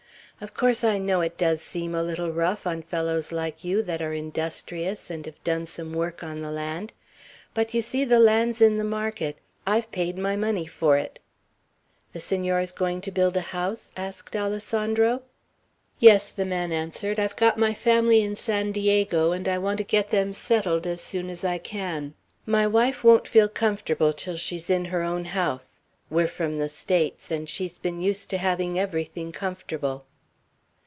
[0.43, 4.01] "Of course, I know it does seem a little rough on fellows like you, that
[4.01, 6.93] are industrious, and have done some work on the land.
[7.53, 9.37] But you see the land's in the market;
[9.67, 11.19] I've paid my money for it."
[12.13, 15.21] "The Senor is going to build a house?" asked Alessandro.
[15.99, 17.19] "Yes," the man answered.
[17.19, 21.01] "I've got my family in San Diego, and I want to get them settled as
[21.01, 22.15] soon as I can.
[22.47, 25.81] My wife won't feel comfortable till she's in her own house.
[26.09, 30.07] We're from the States, and she's been used to having everything comfortable."